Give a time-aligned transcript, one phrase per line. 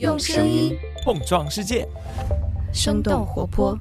[0.00, 1.86] 用声音碰撞世界，
[2.72, 3.78] 生动活泼。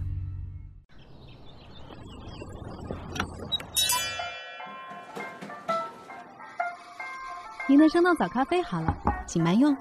[7.67, 8.95] 您的生动早咖啡好了，
[9.25, 9.75] 请慢用。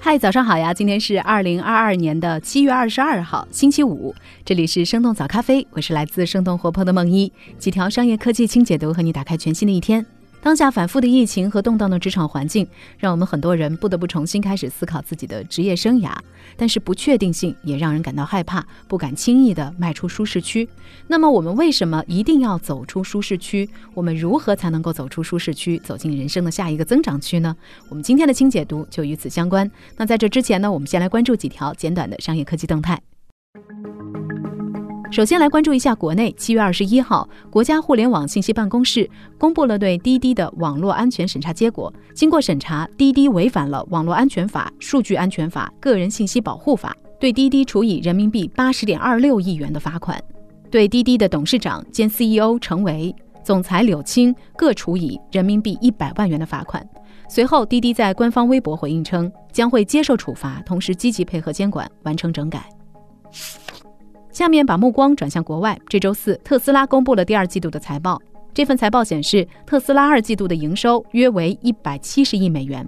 [0.00, 0.72] 嗨，早上好呀！
[0.72, 4.14] 今天是二零二二年的七月二十二号，星期五。
[4.44, 10.06] 这里是生动早咖啡，我是来自生动活泼的梦一，几条商业科技轻解读，和你打开全新的一天。
[10.42, 12.66] 当下反复的疫情和动荡的职场环境，
[12.98, 16.12] 让我们很多人不得不重新开始思考自己的职业生涯。
[16.56, 20.68] 但是不确定性也让人感到害怕，不敢轻易的迈出舒适区。
[21.06, 23.68] 那么我们为什么一定要走出舒适区？
[23.94, 27.56] 我们如何才能够走出舒适区，走进人生的下一个增长区呢？
[27.88, 29.70] 我们今天的轻解读就与此相关。
[29.96, 33.00] 那在这之前呢，我们先来关注几条简短的商业科技动态。
[35.12, 41.92] 首先来关注一下国内，七月二十一号，国家互联网信息办公室公布了对滴滴的网络安全审查结果。
[42.14, 50.18] 经过审查，滴滴违反了《网络安全法》《数据安全法》《个人信息保护法》，对滴滴处以人民币八十点二六亿元的罚款，
[50.70, 56.82] 对滴滴的董事长兼 CEO 程维、总裁柳青各处以人民币一百万元的罚款。
[57.28, 62.66] 随后，滴滴在官方微博回应称，将会接受处罚，同时积极配合监管，完成整改。
[64.32, 65.78] 下面把目光转向国外。
[65.86, 68.20] 这周四，特斯拉公布了第二季度的财报。
[68.54, 72.86] 这份财报显示，特斯拉二季度的营收约为一百七十亿美元，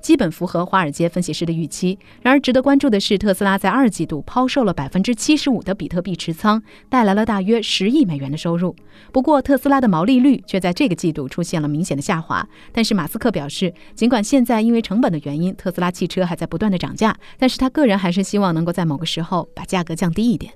[0.00, 1.98] 基本符合华尔街分析师的预期。
[2.22, 8.74] 然而，值得关注的是，特斯拉在二季度抛售了百分之七十五的比特币持仓，带来了大约十亿美元的收入。
[9.12, 12.46] 不过，特斯拉的毛利率却在这个季度出现了明显的下滑。
[12.72, 20.52] 但是，马斯克表示，尽管现在因为成本的原因，特斯拉汽车还在不断的涨价，但是他个人还是希望能够在某个时候把价格降低一点。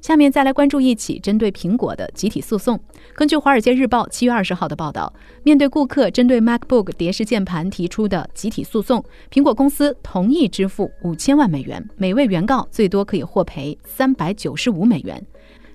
[0.00, 2.78] 下面再来关注一起针对苹果的集体诉讼。
[3.14, 5.12] 根据《华尔街日报》七月二十号的报道，
[5.44, 15.24] 面对顾客针对 MacBook 叠式键盘提出的集体诉讼，苹果公司同意支付五千万美元，每位原告最多可以获赔三百九十五美元。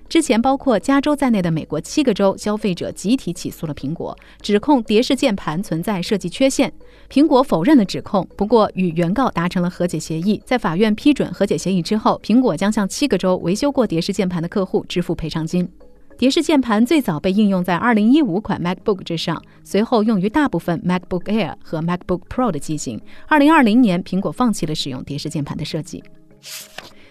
[0.08, 6.72] 之前，包括加州在内的美国七个州消费者集体起诉了苹果，指控蝶式键盘存在设计缺陷。
[7.10, 10.42] 苹果否认了指控，不过与原告达成了和解协议。
[10.46, 15.68] 在法院批准和解协议之后，苹果将向七个州维修过蝶式键盘的客户支付赔偿金。
[16.16, 23.00] 蝶式键盘最早被应用在2015款 MacBook 之上，随后用于大部分 MacBook Air 和 MacBook Pro 的机型。
[23.28, 26.02] 2020年，苹果放弃了使用蝶式键盘的设计。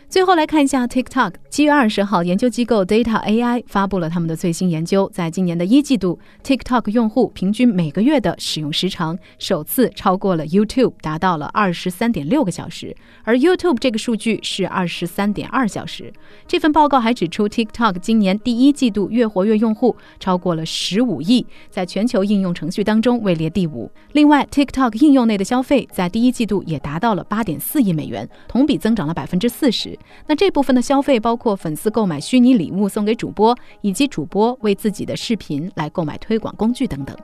[0.10, 1.34] 最后来看一下 TikTok。
[1.58, 16.14] 七月二十号，研究机构 Data AI 发布了他们的最新研究，在今年的一季度，TikTok 用户平均每个月的使用时长首次超过了 YouTube，达到了二十三点六个小时，而 YouTube 这个数据是二十三点二小时。
[16.48, 23.90] 这份报告还指出，TikTok 今年第一季度月活跃用户超过了十五亿，在全球应用程序当中位列第五。
[24.12, 29.98] 另外，TikTok 应用内的消费在第一季度也达到了八点四亿美元，同比增长了百分之四十。
[30.28, 37.16] 那这部分的消费包括或粉丝购买虚拟礼物送给主播，以及主播为自己的视频来购买推广工具等等。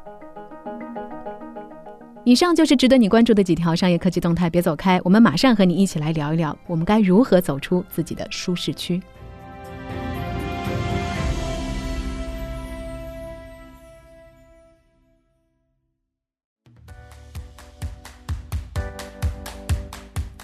[2.24, 9.04] 以上就是值得你关注的几条商业科技动态，别走开，我们马上和你一起来聊一聊，我们该如何走出自己的舒适区。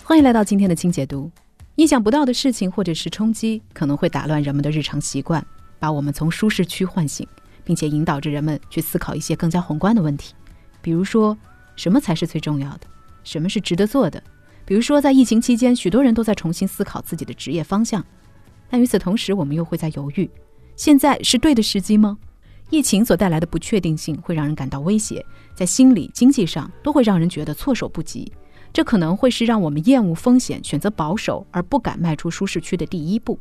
[0.03, 1.31] 欢迎来到今天的轻解读。
[1.79, 5.41] 意想不到的事情或者是冲击，可能会打乱人们的日常习惯，
[5.79, 7.25] 把我们从舒适区唤醒，
[7.63, 10.33] 并且引导着人们去思考一些更加宏观的问题。
[10.81, 11.37] 比如说，
[11.77, 12.81] 什么才是最重要的？
[13.23, 14.21] 什么是值得做的？
[14.65, 18.05] 比如说，在疫情期间，许多人都在重新思考自己的职业方向，
[18.69, 20.29] 但与此同时，我们又会在犹豫：
[20.75, 22.17] 现在是对的时机吗？
[22.69, 25.25] 疫情所带来的不确定性会让人感到威胁，
[25.55, 28.29] 在心理、经济上都会让人觉得措手不及。
[28.71, 33.37] 这可能会是让我们厌恶风险、选择保守而不敢迈出舒适区的第一步。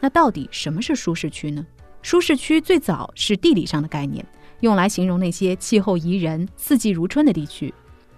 [0.00, 1.66] 那到底什么是舒适区呢？
[2.02, 4.24] 舒适区最早是地理上的概念，
[4.60, 7.72] 用来形容那些气候宜人、四季如春的地区。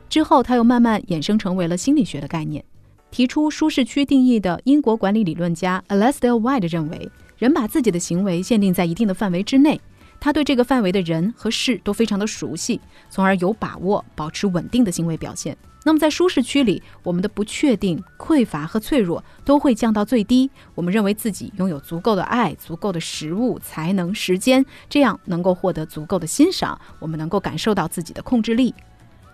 [0.08, 2.64] 之后，它又慢慢衍生成为了心理学的概念。
[3.10, 9.80] 提出舒适区定义的英国管理理论家 Alasdair White 认为，人把自己的行为限定在一定的范围之内，
[10.20, 15.56] 他对这个范围的人和事都非常的熟悉，从而有把握保持稳定的行为表现。
[15.84, 20.50] 那么在舒适区里，我们的不确定、匮乏和脆弱都会降到最低。
[20.74, 26.78] 我们认为自己拥有足够的爱、足够的食物、才能、时间，这样能够获得足够的欣赏。
[26.98, 28.74] 我们能够感受到自己的控制力。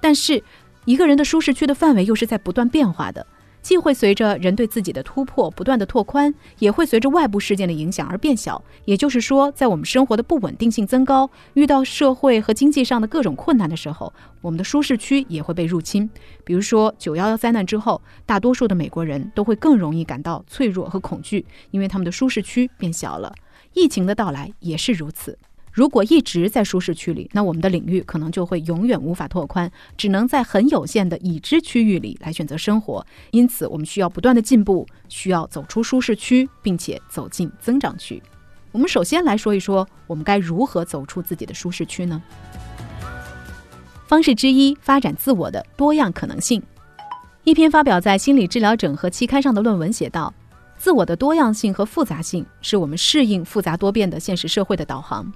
[0.00, 0.44] 但是，
[0.84, 3.26] 一个人的舒适区的范围又是在不断变化的。
[3.64, 8.62] 既会随着人对自己的突破不断的拓宽，也会随着外部事件的影响而变小。
[8.84, 14.12] 也就是说，在我们生活的不稳定性增高，遇到社会和经济上的各种困难的时候，
[14.42, 16.08] 我们的舒适区也会被入侵。
[16.44, 23.32] 比如说，九幺幺灾难之后，大多数的美国人都会更容易感到脆弱和恐惧，因为他们的舒适区变小了。
[23.72, 25.38] 疫情的到来也是如此。
[25.74, 33.04] 如果一直在舒适区里，那我们的领域可能就会永远无法拓宽，只能在很有限的已知区域里来选择生活。
[33.32, 38.22] 因此，我们需要不断的进步，需要走出舒适区，并且走进增长区。
[38.70, 42.22] 我们首先来说一说，我们该如何走出自己的舒适区呢？
[44.06, 46.62] 方式之一，发展自我的多样可能性。
[47.42, 50.32] 一篇发表在《心理治疗整合期刊》上的论文写道
[50.78, 55.32] ：“自我的多样性和复杂性是我们适应复杂多变的现实社会的导航。”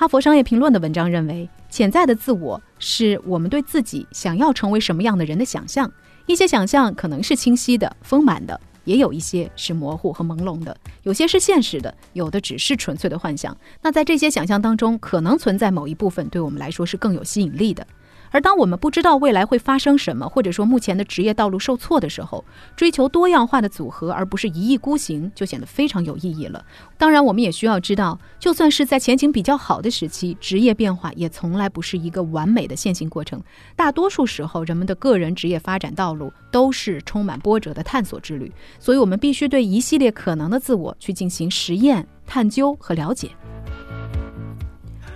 [0.00, 5.90] 哈佛商业评论的文章认为，潜在的自我是我们对自己想要成为什么样的人的想象。
[6.26, 10.76] 一些想象可能是清晰的、丰满的，也有一些是模糊和朦胧的。
[11.02, 13.56] 有些是现实的，有的只是纯粹的幻想。
[13.82, 17.84] 那在这些想象当中，可能存在某一部分对我们来说是更有吸引力的。
[18.30, 22.44] 而当我们不知道未来会发生什么，或者说目前的职业道路受挫的时候，
[22.76, 26.64] 追求多样化的组合，而不是一意孤行，就显得非常有意义了。
[26.96, 33.42] 当然，我们也需要知道，就算是在前景比较好的时期，职业变化也从来不是一个完美的线性过程。
[33.74, 38.52] 大多数时候，人们的个人职业发展道路都是充满波折的探索之旅。
[38.78, 43.30] 所以，我们必须对一系列可能的自我去进行实验、探究和了解。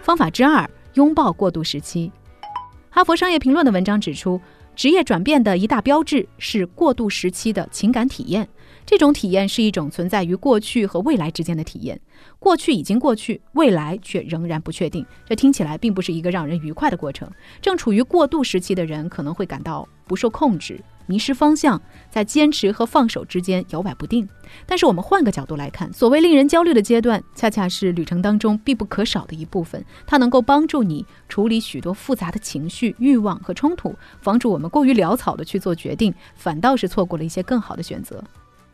[0.00, 2.11] 方法之二：拥抱过渡时期。
[2.94, 4.39] 哈佛商业评论的文章指出，
[4.77, 8.47] 职业转变的一大标志是过渡时期的情感体验。
[8.84, 12.00] 这种体验是一种存在于过去和未来之间的体验。
[12.38, 15.05] 过去已经过去，未来却仍然不确定。
[15.25, 17.31] 这听起来并不是一个让人愉快的过程。
[17.61, 20.81] 正处于过渡时期的人可能会感到不受控制。
[21.06, 21.81] 迷失方向，
[22.11, 24.26] 在坚持和放手之间摇摆不定。
[24.67, 29.85] 但是我们换个角度来看，所谓令人焦虑的阶段，恰恰是旅程当中必不可少的一部分。
[30.06, 38.23] 它能够帮助你处理许多复杂的情绪、欲望和冲突，防止我们过于潦草的去做决定，反倒是错过了一些更好的选择。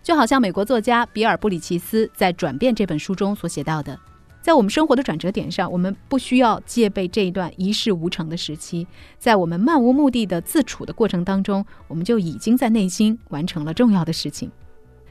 [0.08, 4.00] 就好像美国作家比尔·布里奇斯在《转变》这本书中所写到的。
[4.40, 8.86] 在我们生活的转折点上，我们不需要戒备这一段一事无成的时期。
[9.18, 14.50] 在我们漫无目的的自处的过程当中，我们就已经在内心完成了重要的事情。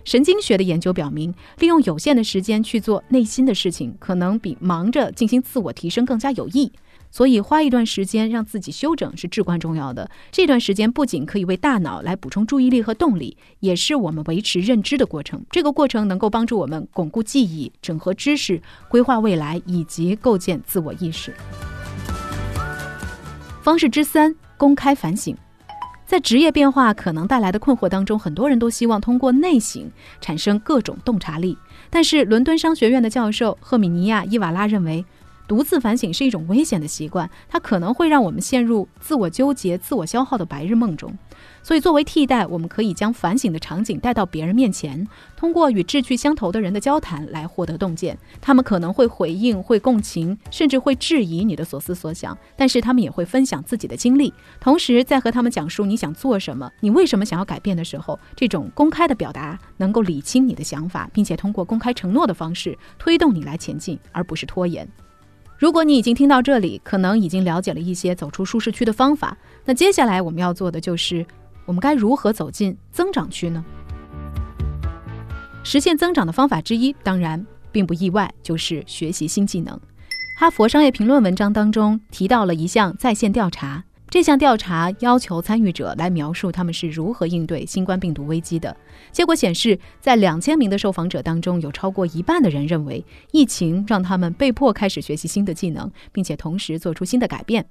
[0.03, 6.71] 神经学的研究表明，利用有限的时间去做内心的事情，可能比忙着进行自我提升更加有益。
[7.09, 10.09] 所以，花一段时间让自己休整是至关重要的。
[10.31, 15.43] 这段时间不仅可以为大脑来补充注意力和动力，也是我们维持认知的过程。
[15.49, 21.33] 这个过程能够帮助我们巩固记忆、整合知识、规划未来以及构建自我意识。
[23.63, 25.35] 方式之三：公开反省。
[26.05, 31.57] 在职业变化可能带来的困惑当中，很多人都希望通过内省产生各种洞察力。
[31.89, 35.03] 但是，伦敦商学院的教授赫米尼亚·伊瓦拉认为。
[35.47, 41.17] 独自反省是一种危险的习惯，它可能会让我们陷入自我纠结、自我消耗的白日梦中。
[41.63, 48.17] 所以，作为替代，我们可以将反省的场景带到别人面前，通过与志趣相投的人的交谈来获得洞见。
[48.41, 54.33] 他们可能会回应、会共情，甚至会质疑你的所思所想，但是他们也会分享自己的经历。
[54.59, 64.87] 同时，在和他们讲述你想做什么、你为什么想要改变的时候，这种公开的表达能够理清你的想法，并且通过公开承诺的方式推动你来前进，而不是拖延。
[65.57, 69.35] 如果你已经听到这里，可能已经了解了一些走出舒适区的方法。
[69.65, 71.25] 那接下来我们要做的就是，
[71.65, 73.65] 我们该如何走进增长区呢？
[75.63, 79.79] 实现增长的方法之一，当然并不意外，就是学习新技能。
[80.39, 83.83] 哈佛商业评论文章当中提到了一项在线调查。
[84.17, 88.75] 这项调查要求参与者来描述他们是如何应对新冠病毒危机的。
[89.11, 97.63] 结果显示，在两千名的受访者当中，有超过一半的人认为疫情让他们被迫开始学习新的技能，并且同时做出新的改变。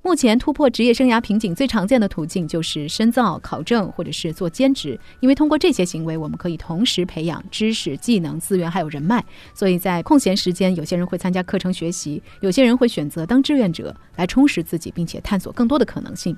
[0.00, 9.22] 目前突破职业生涯瓶颈最常见的途径就是深造、考证或者是做兼职，因为通过这些行为，我们可以同时培养知识、技能、资源还有人脉。
[9.52, 16.34] 所以在空闲时间，有些人会参加课程学习，有些人会选择当志愿者来充实自己，并且探索更多的可能性。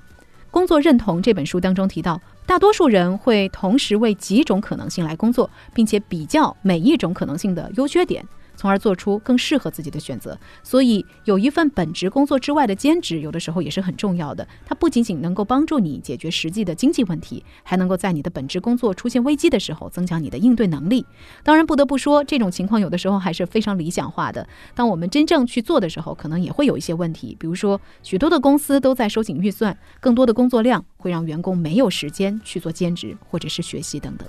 [0.50, 8.26] 工作认同这本书当中提到，大多数人会同时为几种可能性来工作，并且比较每一种可能性的优缺点。
[8.60, 10.38] 从而做出更适合自己的选择。
[10.62, 14.46] 所以，有一份本职工作之外的兼职，有的时候也是很重要的。
[14.66, 21.06] 它不仅仅能够帮助你解决实际的经济问题，还能够在你的本职工作出现危机的时候，增强你的应对能力。
[21.42, 24.46] 当然，不得不说，这种情况有的时候还是非常理想化的。
[24.74, 27.34] 当我们真正去做的时候，可能也会有一些问题。
[27.40, 34.28] 比如说，许多的公司都在收紧预算，更多的工作量会让员工没有时间去做兼职或者是学习等等。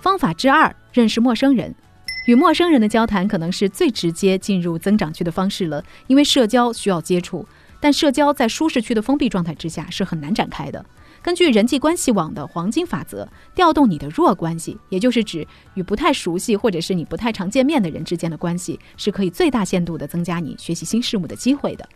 [0.00, 1.74] 方法之二，认识陌生人。
[2.26, 7.46] 与陌生人的交谈可能是最直接进入增长区的方式了，因为社交需要接触，
[7.80, 10.84] 但社交在舒适区的封闭状态之下是很难展开的。
[11.22, 21.88] 根据人际关系网的黄金法则，调动你的弱关系，也就是指与不太熟悉或者是你不太常见面的人之间的关系，是可以最大限度的增加你学习新事物的机会的。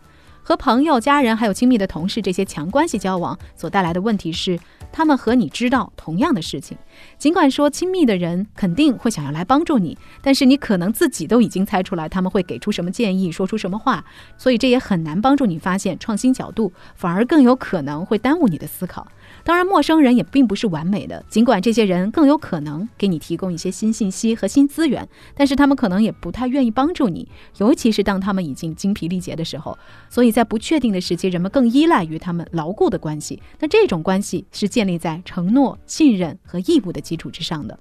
[0.47, 4.59] 和朋友、家人还有亲密的同事这些强关系交往所带来的问题是，
[4.91, 6.77] 他们和你知道同样的事情。
[7.17, 14.05] 尽管说亲密的人肯定会想要来帮助你，但是你可能自己都已经猜出来他们会给出什么建议，说出什么话，
[14.37, 19.07] 所以这也很难帮助你发现创新角度，反而更有可能会耽误你的思考。
[19.43, 21.25] 当然，陌生人也并不是完美的。
[21.27, 29.75] 尽管这些人更有可能给你提供一些新信息和新资源，但是他们可能也不太愿意帮助你，尤其是当他们已经精疲力竭的时候。
[30.07, 33.41] 所以在不确定的时期，人们更依赖于他们牢固的关系。
[33.57, 37.79] 那这种关系是建立在承诺、信任和义务的基础之上的。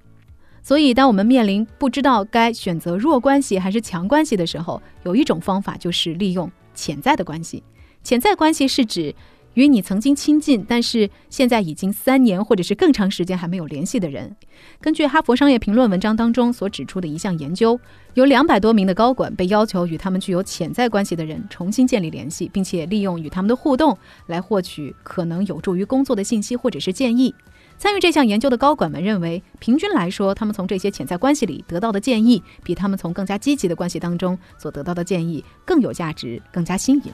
[0.63, 7.61] 所以，当我们面临不知道该选择弱关系还是强关系的时候，有一种方法就是利用潜在的关系。
[8.05, 9.13] 潜在关系是指。
[9.55, 14.35] 与你曾经亲近，但是现在已经三年或者是更长时间还没有联系的人，
[14.81, 17.79] 根据《哈佛商业评论》文章当中所指出的一项研究，
[18.15, 23.97] 有两百多名的高管被要求与他们具有潜在关系的人重新建立联系，并且利用与他们的互动
[24.27, 27.35] 来获取可能有助于工作的信息或者是建议。
[27.77, 37.13] 参与这项研究的高管们认为，平均来说，他们从这些潜在关系里得到的建议，比他们从更加积极的关系当中所得到的建议更有价值、更加新颖。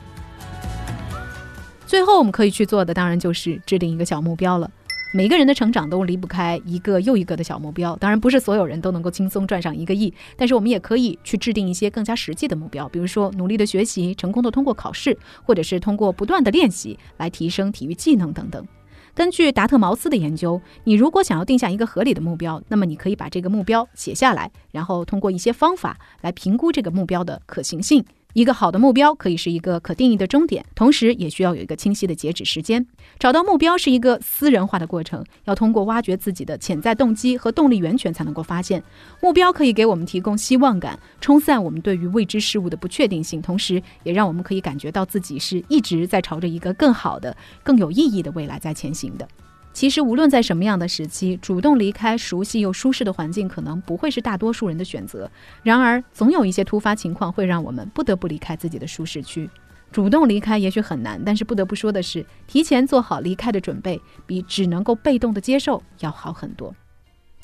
[1.90, 4.70] 最后我们可以去做的，当然就是制定一个小目标了。
[5.12, 18.64] 每个人的成长都离不开一个又一个的小目标，当然不是所有人都能够轻松赚上一个亿，但是我们也可以去制定一些更加实际的目标，比如说努力的学习，成功的通过考试，或者是通过不断的练习来提升体育技能等等。
[19.12, 28.04] 根据达特茅斯的研究，你如果想要定下一个合理的目标，那么你可以把这个目标写下来，然后通过一些方法来评估这个目标的可行性。
[28.32, 32.86] 一个好的目标可以是一个可定义的终点，同时也需要有一个清晰的截止时间。
[33.18, 38.82] 找到目标是一个私人化的过程，要通过挖掘自己的潜在动机和动力源泉才能够发现
[39.20, 39.50] 目标。
[39.52, 49.28] 可以给我们提供希望感，冲散我们对于未知事物的不确定性，同时也让我们可以感觉到自己是一直在朝着一个更好的、更有意义的未来在前行的。
[49.72, 55.30] 其实，无论在什么样的时期，主动离开熟悉又舒适的环境，可能不会是大多数人的选择。
[55.62, 59.48] 然而，总有一些突发情况会让我们不得不离开自己的舒适区。
[59.92, 66.74] 主动离开也许很难，但是不得不说的是，提前做好离开的准备，比只能够被动的接受要好很多。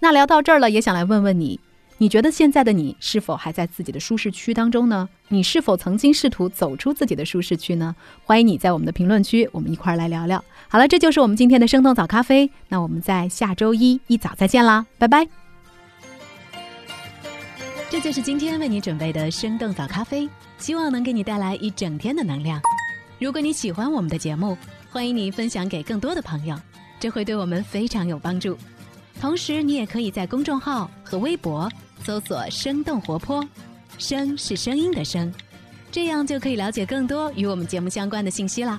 [0.01, 1.59] 那聊到这儿了，也想来问问你。
[1.99, 5.09] 你觉得现在的你是否还在自己的舒适区当中呢？
[5.29, 7.97] 你是否曾经试图走出自己的舒适区呢？
[8.23, 10.45] 欢迎你在我们的评论区，我们一块儿来聊聊。
[10.69, 12.51] 好了，这就是我们今天的生动早咖啡。
[12.69, 15.27] 那我们在下周一一早再见啦，拜拜。
[17.89, 22.61] 这就是今天为你准备的生动早咖啡，希望能给你带来一整天的能量。
[23.19, 24.59] 如果你喜欢我们的节目，
[24.91, 26.57] 欢迎你分享给更多的朋友，
[26.99, 28.59] 这会对我们非常有帮助。
[29.21, 31.71] 同时，你也可以在公众号和微博。
[32.05, 33.43] 搜索“生动活泼”，
[33.99, 35.33] 声是声音的声，
[35.91, 38.79] 这样就可以了解更多与我们节目相关的信息啦。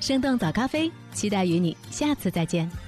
[0.00, 2.87] 生动早咖啡，期待与你下次再见。